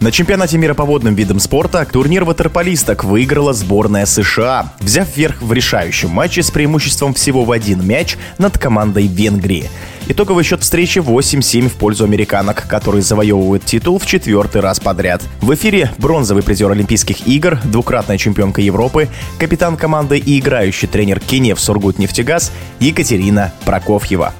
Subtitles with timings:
[0.00, 5.52] На чемпионате мира по водным видам спорта турнир ватерполисток выиграла сборная США, взяв верх в
[5.52, 9.68] решающем матче с преимуществом всего в один мяч над командой Венгрии.
[10.06, 15.20] Итоговый счет встречи 8-7 в пользу американок, которые завоевывают титул в четвертый раз подряд.
[15.40, 19.08] В эфире бронзовый призер Олимпийских игр, двукратная чемпионка Европы,
[19.40, 24.32] капитан команды и играющий тренер Кенев Сургут-Нефтегаз Екатерина Прокофьева.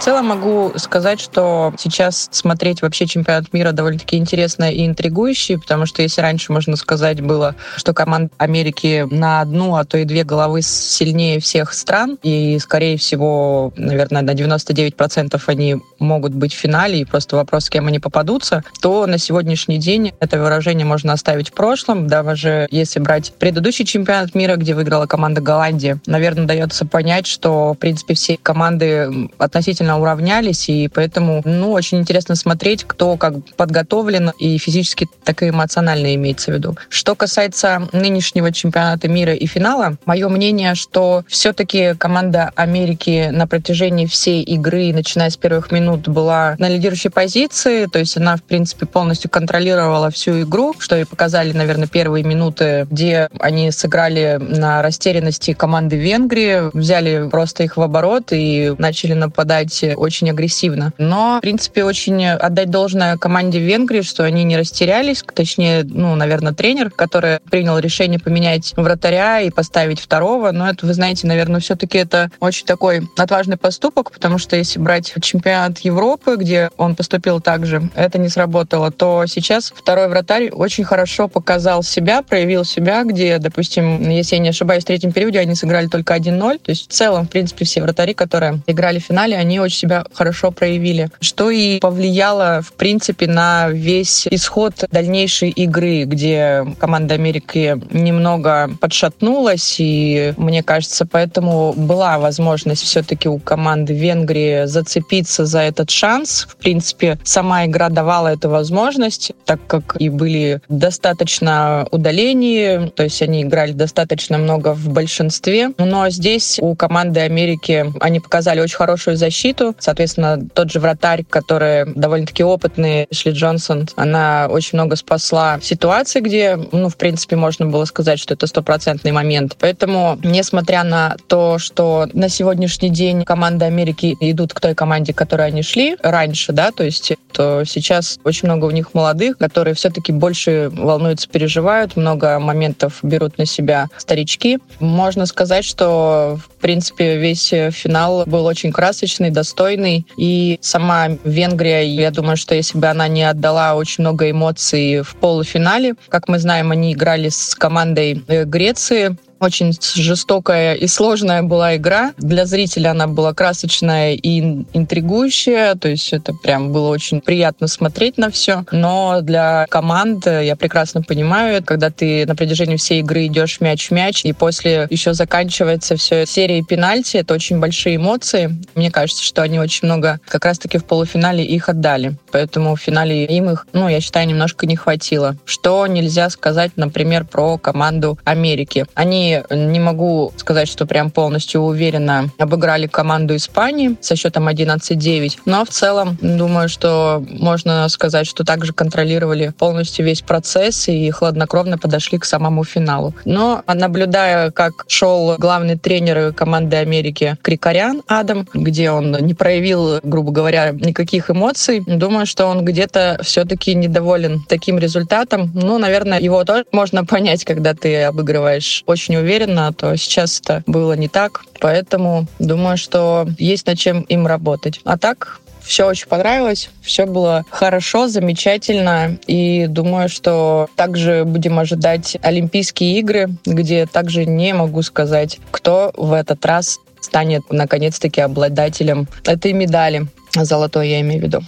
[0.00, 5.84] В целом могу сказать, что сейчас смотреть вообще чемпионат мира довольно-таки интересно и интригующий, потому
[5.84, 10.24] что если раньше, можно сказать, было, что команда Америки на одну, а то и две
[10.24, 17.00] головы сильнее всех стран, и, скорее всего, наверное, на 99% они могут быть в финале,
[17.00, 21.50] и просто вопрос, с кем они попадутся, то на сегодняшний день это выражение можно оставить
[21.50, 22.06] в прошлом.
[22.06, 27.76] Даже если брать предыдущий чемпионат мира, где выиграла команда Голландии, наверное, дается понять, что, в
[27.76, 34.30] принципе, все команды относительно сильно уравнялись, и поэтому, ну, очень интересно смотреть, кто как подготовлен
[34.38, 36.76] и физически, так и эмоционально имеется в виду.
[36.88, 44.06] Что касается нынешнего чемпионата мира и финала, мое мнение, что все-таки команда Америки на протяжении
[44.06, 48.86] всей игры, начиная с первых минут, была на лидирующей позиции, то есть она, в принципе,
[48.86, 55.52] полностью контролировала всю игру, что и показали, наверное, первые минуты, где они сыграли на растерянности
[55.52, 60.92] команды Венгрии, взяли просто их в оборот и начали нападать играть очень агрессивно.
[60.98, 66.52] Но, в принципе, очень отдать должное команде Венгрии, что они не растерялись, точнее, ну, наверное,
[66.52, 70.50] тренер, который принял решение поменять вратаря и поставить второго.
[70.52, 75.12] Но это, вы знаете, наверное, все-таки это очень такой отважный поступок, потому что если брать
[75.20, 80.84] чемпионат Европы, где он поступил так же, это не сработало, то сейчас второй вратарь очень
[80.84, 85.54] хорошо показал себя, проявил себя, где, допустим, если я не ошибаюсь, в третьем периоде они
[85.54, 86.58] сыграли только 1-0.
[86.58, 89.78] То есть в целом, в принципе, все вратари, которые играли в финале, они очень очень
[89.78, 97.14] себя хорошо проявили, что и повлияло, в принципе, на весь исход дальнейшей игры, где команда
[97.14, 105.60] Америки немного подшатнулась, и мне кажется, поэтому была возможность все-таки у команды Венгрии зацепиться за
[105.60, 106.46] этот шанс.
[106.48, 113.22] В принципе, сама игра давала эту возможность, так как и были достаточно удалений, то есть
[113.22, 115.70] они играли достаточно много в большинстве.
[115.78, 119.76] Но здесь у команды Америки они показали очень хорошую защиту, защиту.
[119.78, 126.56] Соответственно, тот же вратарь, который довольно-таки опытный, Шли Джонсон, она очень много спасла ситуации, где,
[126.72, 129.56] ну, в принципе, можно было сказать, что это стопроцентный момент.
[129.58, 135.18] Поэтому, несмотря на то, что на сегодняшний день команды Америки идут к той команде, к
[135.18, 139.74] которой они шли раньше, да, то есть то сейчас очень много у них молодых, которые
[139.74, 144.58] все-таки больше волнуются, переживают, много моментов берут на себя старички.
[144.78, 150.06] Можно сказать, что, в принципе, весь финал был очень красочный, достойный.
[150.16, 155.16] И сама Венгрия, я думаю, что если бы она не отдала очень много эмоций в
[155.16, 161.76] полуфинале, как мы знаем, они играли с командой э, Греции, очень жестокая и сложная была
[161.76, 162.12] игра.
[162.18, 164.40] Для зрителя она была красочная и
[164.74, 168.64] интригующая, то есть это прям было очень приятно смотреть на все.
[168.70, 173.90] Но для команд, я прекрасно понимаю, когда ты на протяжении всей игры идешь мяч в
[173.92, 178.56] мяч, и после еще заканчивается все серией пенальти, это очень большие эмоции.
[178.74, 182.16] Мне кажется, что они очень много как раз-таки в полуфинале их отдали.
[182.30, 185.36] Поэтому в финале им их, ну, я считаю, немножко не хватило.
[185.44, 188.84] Что нельзя сказать, например, про команду Америки.
[188.94, 195.64] Они не могу сказать, что прям полностью уверенно обыграли команду Испании со счетом 11-9, но
[195.64, 202.18] в целом думаю, что можно сказать, что также контролировали полностью весь процесс и хладнокровно подошли
[202.18, 203.14] к самому финалу.
[203.24, 210.32] Но наблюдая, как шел главный тренер команды Америки Крикарян Адам, где он не проявил, грубо
[210.32, 215.50] говоря, никаких эмоций, думаю, что он где-то все-таки недоволен таким результатом.
[215.54, 220.94] Ну, наверное, его тоже можно понять, когда ты обыгрываешь очень уверенно, то сейчас это было
[220.94, 221.44] не так.
[221.60, 224.80] Поэтому думаю, что есть над чем им работать.
[224.84, 229.18] А так, все очень понравилось, все было хорошо, замечательно.
[229.26, 236.12] И думаю, что также будем ожидать Олимпийские игры, где также не могу сказать, кто в
[236.12, 240.06] этот раз станет наконец-таки обладателем этой медали.
[240.34, 241.40] Золотой я имею в виду.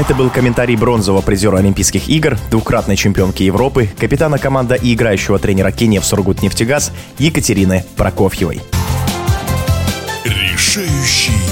[0.00, 5.72] Это был комментарий бронзового призера Олимпийских игр, двукратной чемпионки Европы, капитана команды и играющего тренера
[5.72, 8.62] Кенев Сургут нефтегаз Екатерины Прокофьевой.
[10.24, 11.49] Решающий